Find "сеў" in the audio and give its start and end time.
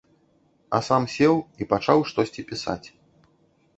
1.17-1.35